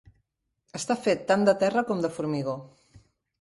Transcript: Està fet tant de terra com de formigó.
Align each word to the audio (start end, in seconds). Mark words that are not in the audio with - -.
Està 0.79 0.97
fet 1.01 1.21
tant 1.33 1.45
de 1.49 1.55
terra 1.65 1.85
com 1.91 2.01
de 2.07 2.11
formigó. 2.17 2.57